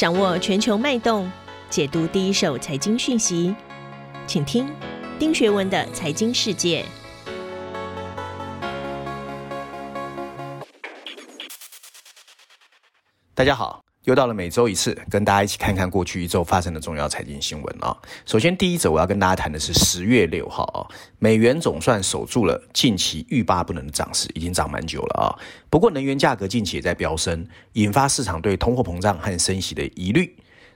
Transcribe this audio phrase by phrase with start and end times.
[0.00, 1.30] 掌握全球脉动，
[1.68, 3.54] 解读第一手财经讯息，
[4.26, 4.66] 请听
[5.18, 6.82] 丁学文的财经世界。
[13.34, 13.84] 大家好。
[14.04, 17.94] 又到了每周一次，跟大家一起看看过去一周发生的重要财经新闻啊。
[18.24, 20.80] 首先，第一则我要跟大家谈的是十月六号啊，
[21.18, 25.28] 美元总算守住了近期欲罢不能的涨势，已经涨蛮久了啊。
[25.68, 30.34] 不过，能源价格近期也在飙升，引发市场对通货膨胀和升息的疑虑。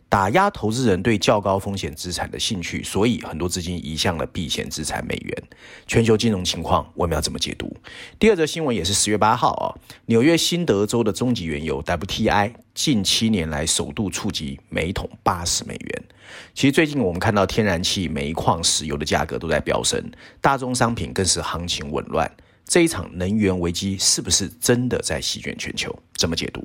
[0.09, 5.43] 打压投资人对较高风险资产的兴趣，所以很多资金移向了避险资产美元。
[5.87, 7.77] 全球金融情况我们要怎么解读？
[8.19, 9.67] 第二则新闻也是十月八号啊，
[10.07, 16.05] 纽约新德州的中级原油 WTI 近七年来首度触及每桶八十美元。
[16.55, 20.01] 其实最近我们看到天然气、煤矿、石油的价格都在飙升，
[20.41, 22.31] 大宗商品更是行情紊乱。
[22.67, 25.95] 这一场能源危机是不是真的在席卷全球？
[26.17, 26.65] 怎么解读？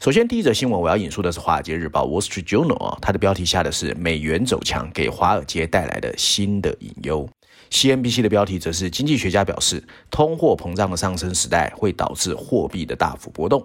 [0.00, 7.28] 首先，第一则新闻我要引述的是《华尔街日报》（Wall Street Journal） 啊，它的标题下的是“美元走强给华尔街带来的新的隐忧”。
[7.70, 13.64] CNBC 的标题则是“经济学家表示，通货膨胀的上升时代会导致货币的大幅波动”。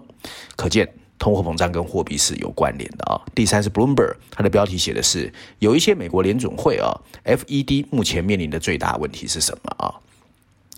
[0.56, 0.86] 可见，
[1.18, 3.18] 通货膨胀跟货币是有关联的啊。
[3.34, 6.92] 第三是 Bloomberg，它的标题写的是“有一些美国联总会啊
[7.24, 9.94] ，FED 目前面临的最大问题是什么啊？”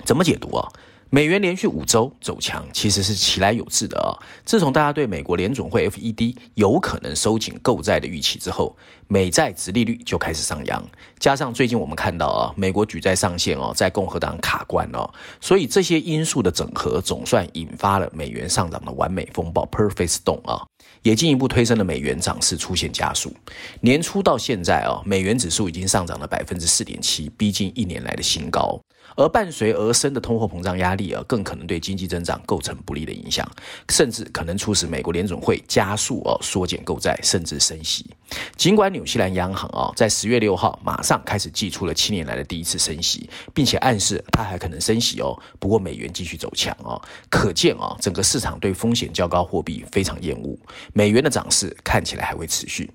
[0.06, 0.68] 怎么解读啊？
[1.10, 4.12] 美元连续五周走强，其实是其来有致的啊、
[4.44, 10.84] 自从大家对美国联总会 FED 有可能收紧购债的预期之后，美债殖利率就开始上扬。
[11.18, 15.08] 加上最近我们看到啊，美国举债上限哦，在共和党卡关哦，
[15.40, 20.62] 所以这些因素的整合，总算引发了美元上涨的完美风暴 （Perfect Storm） 啊，
[21.02, 23.32] 也进一步推升了美元涨势出现加速。
[23.80, 28.78] 年初到现在啊，美元指数已经上涨了百分之四点七，逼近一年来的新高。
[29.16, 33.50] 而伴随而生的通货膨胀压力啊，更可能对经济增长构成不利的影响，
[33.88, 38.06] 甚至可能促使美国联总会加速哦缩减购债，甚至升息。
[38.54, 45.36] 尽管纽西兰央行啊在十月六号马上开始祭出了七年来的第一次升息，并且暗示它还可能升息哦。
[45.58, 50.56] 不过美元继续走强哦，可见啊整个市场对风险较高货币非常厌恶，
[50.92, 52.90] 美元的涨势看起来还会持续。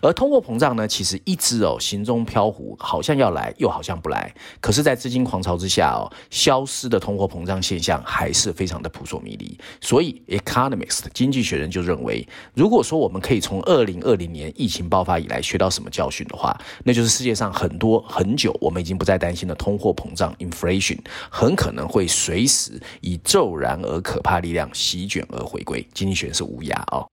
[0.00, 4.32] 而通货膨胀呢，其实一直哦行踪飘忽，好像要来，又好像不来。
[4.60, 9.58] 可是，在资金狂潮之下哦，消失的通货膨胀现象还是非常的扑朔迷离。
[9.80, 20.98] 所以，《Economist》经济学人就认为，如果说我们可以从二零二零年疫情爆发以来学到什么教训的话，那就是世界上很多很久我们已经不再担心的通货膨胀 （inflation）
[21.28, 25.84] 很可能会随时以骤然而可怕力量席卷而回归。
[25.92, 27.11] 经济学人是无涯哦。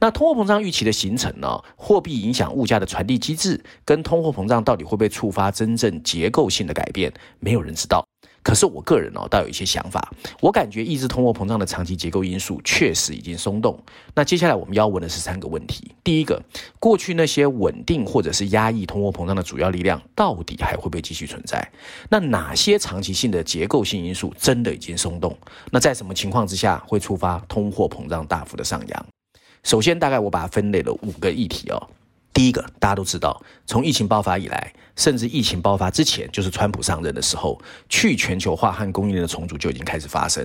[0.00, 1.62] 那通货膨胀预期的形成呢？
[1.76, 7.12] 货币影响物价的传递机制，跟通货膨胀到底会不会触发真正结构性的改变？
[7.40, 8.06] 没有人知道。
[8.42, 10.12] 可是我个人哦，倒有一些想法。
[10.40, 13.76] 我感觉抑制通货膨胀的长期结构因素确实已经松动。
[14.14, 16.40] 那接下来我们要问的是三个问题：第一个，
[16.78, 21.68] 过去那些稳定或者是压抑通货膨胀的主要力量，到底还会不会继续存在？
[22.08, 25.36] 那哪些长期性的结构性因素真的已经松动？
[25.72, 29.06] 那在什么情况之下会触发通货膨胀大幅的上扬？
[29.66, 31.90] 首先，大概我把它分类了五个议题哦。
[32.36, 34.74] 第一个，大家都知道，从疫情爆发以来。
[34.94, 40.42] 甚至疫情爆发之前，就是川普上任的时候，去全球化和供应链的重组就已经开始发生。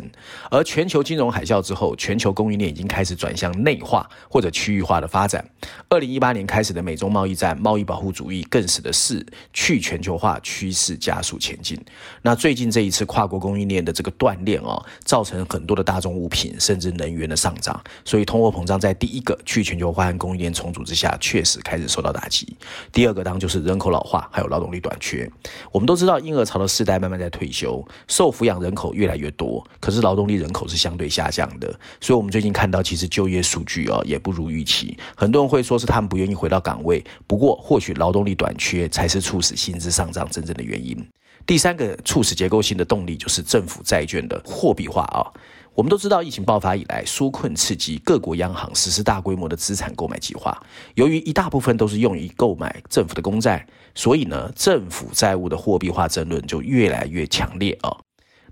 [0.49, 5.45] 而全球金融海啸之后，全球供应链已经开始转向内化或者区域化的发展。
[5.87, 11.79] 二零一八年开始的美中贸易战、贸易保护主义，更使得是去全球化趋势加速前进。
[12.21, 22.55] 那最近这一次跨国供应链的这个断链哦，造成很多的大宗物品甚至能源的上涨，所以通货膨胀在第一个去全球化和供应链重组之下，确实开受到打击。
[22.91, 24.21] 第二个当就是人口老化。
[24.31, 25.29] 还有劳动力短缺，
[25.71, 31.67] 我们都知道婴儿潮的世代慢慢在退休，受抚养人口越来越多，可是劳动力人口是相对下降的，
[31.99, 41.05] 所以我们最近看到其实就业数据啊也不如预期，很多人会说是他们不愿意回到岗位，不过或许劳动力短缺才是促使薪资上涨真正的原因。
[41.45, 45.25] 第三个促使结构性的动力就是政府债券的货币化啊。
[45.73, 50.61] 我们都知道，疫情爆发以来，纾困刺激各国央行实施大规模的资产购买计划。
[50.95, 53.65] 由于一大部分都是用于购买政府的公债，
[53.95, 57.97] 所以呢，政府债务的货币化争论就越来越强烈啊。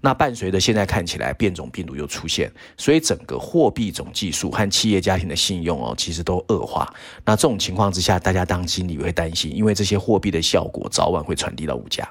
[0.01, 6.91] 那伴随着现在看起来变种病毒又出现，所以整个货币总计数和企业家庭的信用哦，其实都恶化。
[7.25, 12.09] 那这种情况之下，大家当心里会担心，因为这些货币的效果早晚会传递到物价。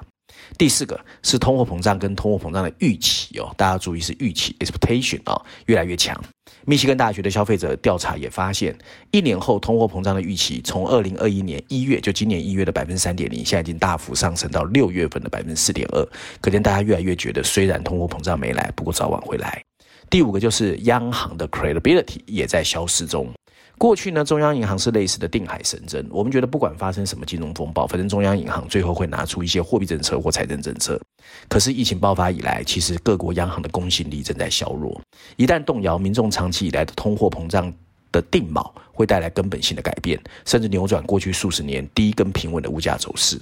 [0.57, 6.19] 第四个是通货膨胀跟通货膨胀的预期哦，大家注意是预期 expectation 啊，越来越强。
[6.65, 8.77] 密西根大学的消费者调查也发现，
[9.11, 16.05] 一年后通货膨胀的预期从二零二一年一月就今年一月的百分之三点零，现在已经大幅上升到六月份的百分之四点二。
[16.41, 19.63] 可见大家越来越觉得，虽然通货膨胀没来，不过早晚会来。
[20.09, 23.31] 第五个就是央行的 credibility 也在消失中。
[23.79, 30.99] 过去呢，中央银行是类似的定海神针，我们觉得不管发生什么金融风暴，反正中央银行最后会拿出一些货币政策或财政政策。
[31.47, 35.01] 可是疫情爆发以来，其实各国央行的公信力正在削弱，
[35.37, 37.73] 一旦动摇，民众长期以来的通货膨胀
[38.11, 43.39] 的定锚会带来根本性的改变，甚至扭转过去数十年低跟平稳的物价走势。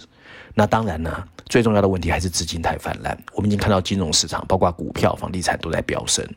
[0.59, 3.15] 那当然呢，最重要的问题还是资金太泛滥。
[3.31, 6.27] 我们已经看到金融市场，包括股票、房地产都在飙升。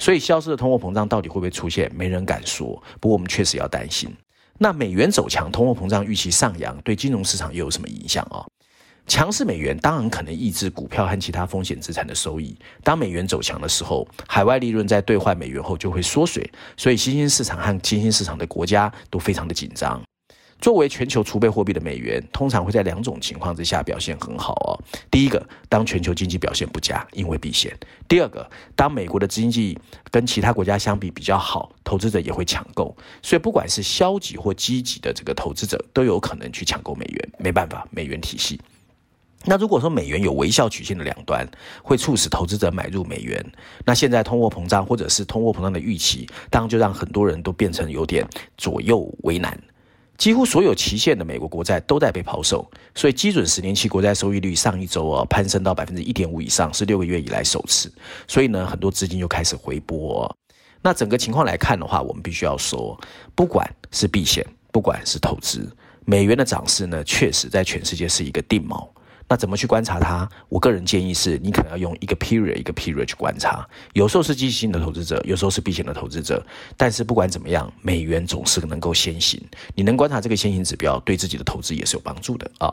[0.00, 1.88] 所以消失的通货膨胀到底会不会出现？
[1.94, 2.82] 没人敢说。
[2.98, 4.12] 不过我们确实要担心。
[4.58, 8.42] 那美元走强，通货膨胀预期上扬，对金融市场又有什么影响啊？
[9.06, 12.58] 强势美元当然可能抑制股票和其他风险资产的收益。
[12.82, 16.50] 当美元走强的时候，海外利润在兑换美元后就会缩水。
[16.76, 20.02] 所以新兴市场和新兴市场的国家都非常的紧张。
[20.60, 24.78] 作为全球储备货币的美元，通常会在两种情况之下表现很好哦。
[25.10, 27.72] 第一个，当全球经济表现不佳，因为避险；
[28.08, 29.78] 第二个，当美国的经济
[30.10, 32.96] 跟其他国家相比比较好，投资者也会抢购。
[33.22, 37.28] 所以，不管是消极或积极的这个投资者，都有可能去抢购美元。
[37.38, 38.60] 没办法，美元体系。
[39.44, 41.48] 那如果说美元有微笑曲线的两端，
[41.84, 43.52] 会促使投资者买入美元。
[43.84, 48.26] 那现在通货膨胀或者是通货膨胀的预期，当然就让很多人都变成有点
[48.56, 49.56] 左右为难。
[50.18, 57.90] 几乎所有期限的美国国债都在被抛售，所以基准十年期国债收益率上一周啊攀升到百分之一点五以上，是六个月以来首次。
[58.26, 60.36] 所以呢，很多资金又开始回拨。
[60.82, 63.00] 那整个情况来看的话，我们必须要说，
[63.36, 65.70] 不管是避险，不管是投资，
[66.04, 68.88] 美元的涨势呢，确实在全世界是一个定锚。
[69.28, 70.28] 那怎么去观察它？
[70.48, 73.68] 我个人建议是，你可能要用一个 period 一个 period 去观察。
[73.92, 76.44] 有时候是积极性的投资者，有时候是避险的投资者。
[76.76, 79.38] 但是不管怎么样，美元总是能够先行。
[79.74, 82.72] 你能观察这个先行指标，对自己的投资也是有帮助的啊。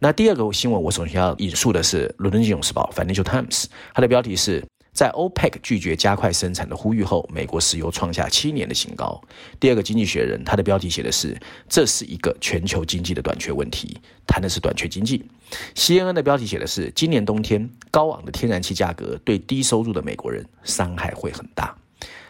[0.00, 4.64] 那第二个新闻，我首先要引述的是《伦敦金融时报》（Financial Times），它的标题是。
[4.94, 9.20] 在 OPEC 拒绝加快生产的呼吁后，美国石油创下七年的新高。
[9.58, 11.36] 第二个《经济学人》它的标题写的是
[11.68, 15.28] ：“这是一个全球经济的短缺问题”，谈的是短缺经济。
[15.74, 21.76] CNN 的标题写的是：“今年冬天高昂的天然气价格对低收入的美国人伤害会很大。”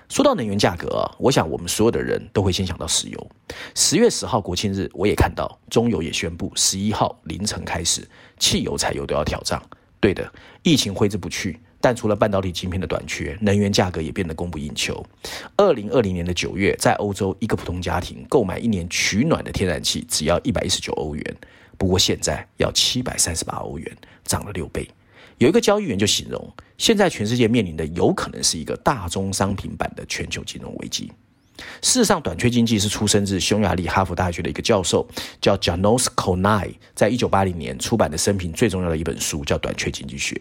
[0.08, 3.30] 说到能源价格啊，我想我们所有的人都会先想到石油。
[3.74, 8.08] 十月十号国庆日，我也看到中油也宣布，十一号凌晨开始，
[8.38, 9.62] 汽油、柴油都要调涨。
[10.00, 10.32] 对的，
[10.62, 11.58] 疫情挥之不去。
[11.84, 15.04] 但除了半导体晶片的短缺，能源价格也变得供不应求。
[15.54, 21.36] 二零二零年的九月，在欧洲，一个普通家庭购买一年取暖的天然气只要一百一十九欧元，
[21.76, 24.88] 不过现在要七百三十八欧元，涨了六倍。
[25.36, 31.12] 有一个交易员就形容，现在全世界面临的有可能是一个大宗商品版的全球金融危机。
[31.82, 35.06] 事实上，短缺经济是出生自匈牙利哈佛大学的一个教授，
[35.40, 40.34] 叫 Janos Konnai，在一九八零年出版的生平最重要的一本书叫《短缺经济学》。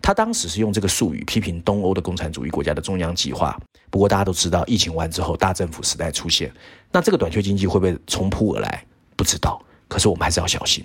[0.00, 3.60] 他当时是用这个术语批评东欧的共产主义国家的中央计划。
[3.90, 6.50] 不过大家都知道，疫情完之后，大政府时代出现，
[6.90, 8.84] 那这个短缺经济会不会重扑而来？
[9.16, 9.62] 不知道。
[9.86, 10.84] 可是我们还是要小心。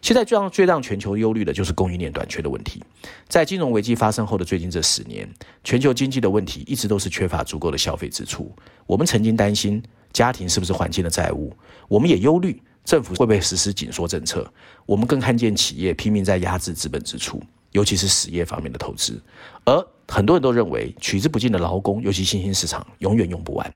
[0.00, 2.82] 现在最让最让全球忧虑的就是供应链短缺的问题。
[3.28, 5.28] 在金融危机发生后的最近这十年，
[5.64, 8.50] 全球经济的问题一直都是缺乏足够的消费支出。
[8.86, 11.54] 我们曾经担心家庭是不是还清了债务，
[11.88, 14.50] 我们也忧虑政府会不会实施紧缩政策。
[14.86, 17.42] 我们更看见企业拼命在压制资本支出，
[17.72, 19.20] 尤其是实业方面的投资。
[19.64, 23.70] 而很多人都认为取之不尽的劳工，尤其新兴市场，永远用不完。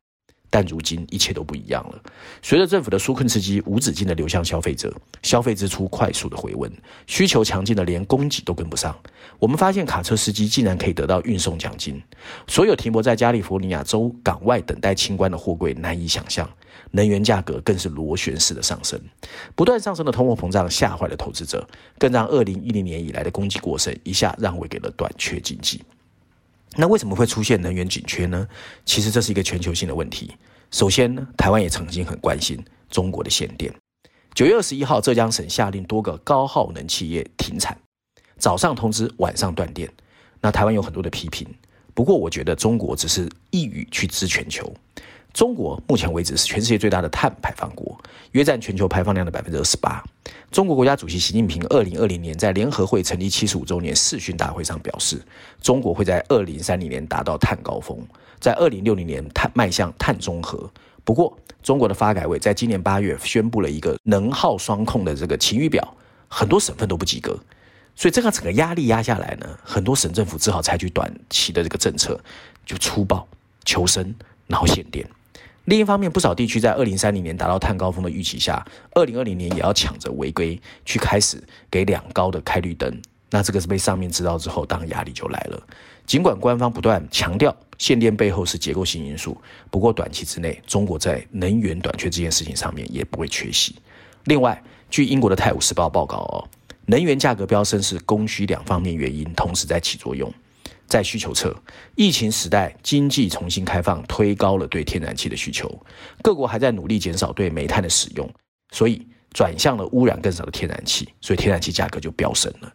[0.52, 1.98] 但如今一切都不一样了。
[2.42, 6.70] 随着政府的纾困刺激无止境的流向消费者，消费支出快速的回温，
[7.06, 8.94] 需求强劲的连供给都跟不上。
[9.38, 12.02] 我们发现卡车司机竟然可以得到运送奖金，
[12.46, 16.46] 所有停泊在加利福尼亚州港外等待清关的货柜难以想象。
[16.90, 19.00] 能源价格更是螺旋式的上升，
[19.54, 21.66] 不断上升的通货膨胀吓坏了投资者，
[21.98, 25.80] 更让二零一零年以来的供给过剩一下让位给了短缺经济。
[26.76, 28.48] 那为什么会出现能源紧缺呢？
[28.84, 30.32] 其实这是一个全球性的问题。
[30.70, 33.72] 首先呢，台湾也曾经很关心中国的限电。
[34.34, 37.76] 九月二十一号，浙江省下令多个高耗能企业停产，
[38.38, 39.92] 早上通知，晚上断电。
[40.40, 41.46] 那台湾有很多的批评，
[41.92, 44.74] 不过我觉得中国只是一语去知全球。
[45.32, 47.98] 中国目前为止是全世界最大的碳排放国，
[48.32, 50.02] 约占全球排放量的百分之二十八。
[50.50, 55.20] 中国国家主席习近平二零二零年在联合会成立七十五周年视讯大会上表示，
[55.62, 57.98] 中国会在二零三零年达到碳高峰，
[58.38, 60.70] 在二零六零年碳迈向碳中和。
[61.02, 65.96] 不过，中国的发改委在今年八月宣布了一个能耗双控的这个晴雨表，
[66.28, 67.36] 很多省份都不及格，
[67.96, 72.20] 所以这个整个压力压下来呢，很多省政府只好采取短期的这个政策，
[72.66, 73.26] 就粗暴
[73.64, 74.14] 求生，
[74.46, 75.08] 然后限电。
[75.64, 83.00] 另一方面，不少地区在二零三零年达到碳高峰的预期下，二零二零年也要抢着违规去开始给两高的开绿灯。
[83.30, 85.62] 那这个是被上面知道之后，当然压力就来了。
[86.04, 89.40] 尽管官方不断强调限电背后是结构性因素，
[89.70, 93.76] 不过短期之内，中国在能源短缺这件事情上面也不会缺席。
[94.24, 96.44] 另外，据英国的《泰晤士报》报告哦，
[96.86, 100.30] 能源价格飙升是供需两方面原因同时在起作用。
[100.92, 101.56] 在需求侧，
[101.94, 105.66] 疫情时代经济重新开放，推高了对天然气的需求，
[106.20, 108.30] 各国还在努力减少对煤炭的使用，
[108.74, 109.00] 所以
[109.32, 112.70] 转向了污染更少的天然气，所以天然气价格就飙升了。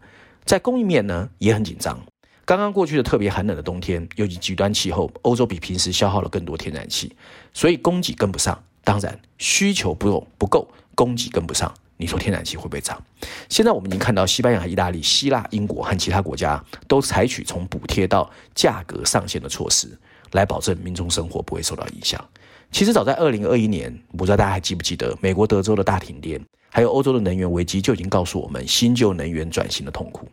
[0.46, 2.04] 在供应面呢，也很紧张。
[2.44, 7.16] 刚刚过去的特别寒冷的冬天，尤其极端气候，欧洲比平时消耗了更多天然气，
[7.54, 8.64] 所以供给跟不上。
[8.84, 11.72] 当然，需求不够，不够，供给跟不上。
[11.98, 13.01] 你说天然气会不会涨？
[13.50, 19.89] 现在我们已经看到西班牙、意大利、希腊、英国和其他国家都采取从补贴到价格上限的措施，
[20.32, 22.24] 来保证民众生活不会受到影响。
[22.72, 26.39] 其实早在二零二一年，不知道大家还记不记得美国德州的大停电，
[26.70, 30.30] 还有欧洲的能源危机，就已经告诉我们新旧能源转型的痛苦。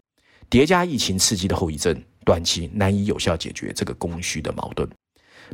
[0.50, 4.86] 叠加疫情刺激的后遗症，短期难以有效解决这个供需的矛盾。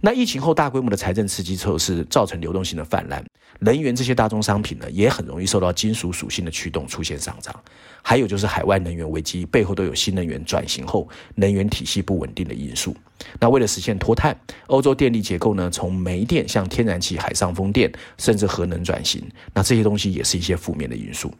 [0.00, 3.24] 那疫情后大规模的财政刺激措施造成流动性的泛滥，
[3.58, 7.54] 能源这些大宗商品呢，也很容易受到金属属性的驱动出现上涨。
[8.02, 12.96] 还有就是海外能源危机背后都有新能源转型后能源体系不稳定的因素。
[13.38, 14.34] 那为了实现脱碳，
[14.68, 21.30] 欧洲电力结构呢，从煤电向天然气、海上风电甚至核能转型，那这些东西也是一些负面的因素。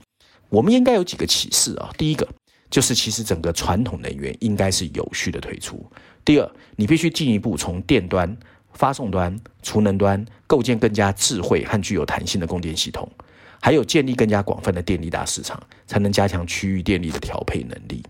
[0.50, 2.28] 我们应该有几个启示啊，第一个
[2.70, 5.84] 就是其实整个传统能源应该是有序的退出。
[6.24, 8.34] 第二，你必须进一步从电端、
[8.72, 13.10] 发送端、储能端构建更加智慧和具有弹性的供电系统，
[13.60, 18.04] 还有建立更加广泛的电力大市场，才能加强区域电力的调配能力。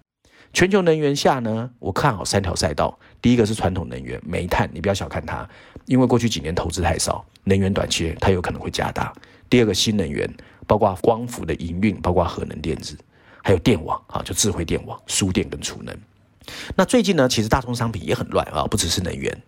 [0.52, 2.98] 全球能源下呢，我看好三条赛道。
[3.22, 5.48] 第一个是传统能源，煤炭，你不要小看它，
[5.86, 9.12] 因为过去几年投资太少，能源短缺它有可能会加大。
[9.48, 10.28] 第二个新能源，
[10.66, 12.98] 包括光伏的营运，包括核能电子，
[13.42, 15.96] 还有电网啊，就智慧电网、输电跟储能。
[16.74, 19.42] 那最近呢，其实大宗商品也很乱啊，不只是能源。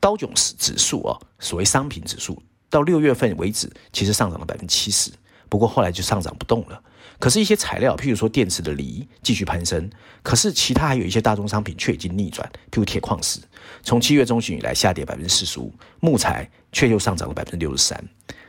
[0.00, 5.12] 道琼斯指数啊，所谓商品指数，到六月份为止，其实上涨了百分之七十，
[5.48, 6.82] 不过后来就上涨不动了。
[7.18, 9.88] 可是，一些材料，譬如说电池的锂，继续攀升。
[10.22, 13.38] 可是，其他还有一些大宗商品却已经逆转，譬如铁矿石，
[13.84, 18.02] 从七月中旬以来下跌百分之四十五，木材却又上涨了百分之六十三。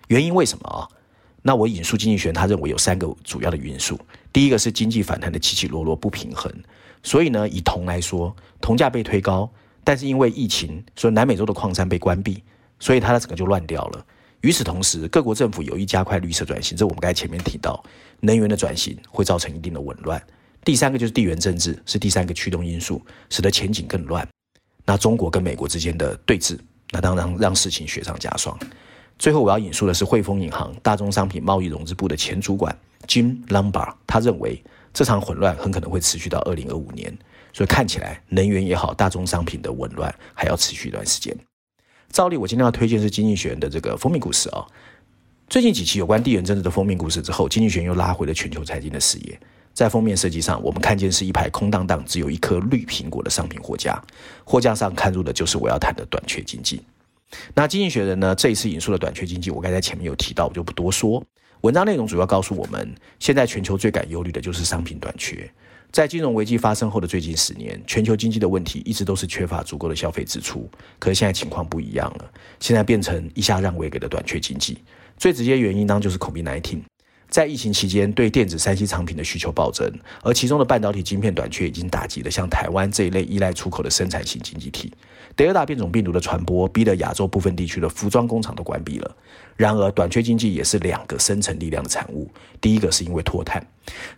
[0.08, 0.90] 原因为什么啊？
[1.46, 4.00] 那我引述经济学，他认为有三个主要的因素。
[4.32, 6.52] 第一个是经济反弹的起起落落不平衡。
[7.04, 9.48] 所以呢，以铜来说，铜价被推高，
[9.84, 12.42] 但是因为疫情，所以南美洲的矿山被关闭，
[12.80, 14.06] 所以它的整个就乱掉了。
[14.40, 17.84] 与此同时，各国政府有意加快绿色转型，这我们刚才前面提到，
[18.22, 20.22] 能源的转型会造成一定的紊乱。
[20.64, 24.26] 第三个就是地缘政治，是第三个驱动因素，使得前景更乱。
[24.86, 26.58] 那中国跟美国之间的对峙，
[26.92, 28.58] 那当然让事情雪上加霜。
[29.18, 32.76] 最后我要引述的是汇丰银行大宗商品贸易融资部的前主管
[33.08, 34.64] Jim Lombard，他认为。
[34.96, 37.12] 这场混乱很可能会持续到二零二五年，
[37.52, 41.36] 所以看起来能源也好，大宗商品的紊乱还要持续一段时间。
[42.12, 44.64] 照例，我今天要推荐是经济学人的这个封面故事、哦。
[45.50, 49.40] 最近几期有关地缘政治的封面故事之后，经济学人又拉回了全球财经的视野。
[49.74, 54.00] 在封面设计上，我们看见是一排空荡荡、只有一颗绿苹果的商品货架，
[54.44, 56.84] 货架上看入的就是我要谈的短缺经济。
[57.54, 61.24] 那经济学人呢，这一次引述的短缺经济，我刚才前面有提到，我就不多说。
[61.62, 65.50] 文章内容主要告诉我们，现在全球最感忧虑的就是商品短缺。
[65.92, 70.70] 在金融危机发生后的最近十年，全球经济的问题一直都是缺乏足够的消费支出。
[70.98, 74.80] 可是现在情况不一样了，现在变成一下让位给了短缺经济。
[75.18, 76.82] 最直接原因当就是 COVID-19。
[77.34, 84.94] 在疫情期间，对电子三 C 产品的需求暴增，而其中的半导体晶片短缺已经打击了像台湾这一类依赖出口的生产型经济体。
[85.36, 89.16] 德尔塔变种病毒的传播，逼得亚洲部分地区的服装工厂都关闭了。
[89.58, 92.30] 然而，短缺经济也是两个深层力量的产物。
[92.62, 93.66] 第一个是因为脱碳，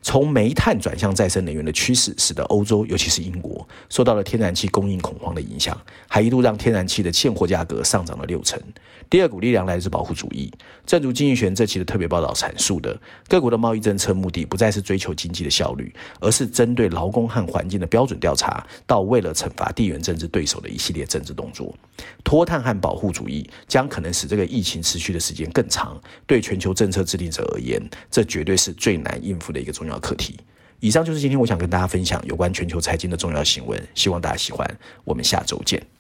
[0.01, 8.61] 从煤炭转向再生能源的趋势，使得欧洲，尤其是英国，受到了天然气供应恐慌的影响，还一度让天然气的现货价格上涨了六成。
[9.09, 10.51] 第二股力量来自保护主义。
[10.85, 21.75] 正如经济学这期的特别报道阐述的，各国的贸易政策目的不再是追求经济的效率，而是针对劳工和环境的标准调查，到为了惩罚地缘政治对手的一系列政治动作。
[22.23, 25.99] 脱碳和保护主义将可能使这个疫情持续的时间更长。
[26.25, 30.37] 对全球政策制定者而言，这绝对是最难应付的一个重要课题。
[30.81, 34.69] 以上就是今天我想跟大家分享有关全球财经的重要新闻，希望大家喜欢。
[35.03, 35.94] 我们下周见。